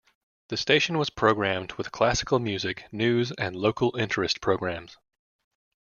[0.49, 4.97] The station was programmed with classical music, news and local interest programs.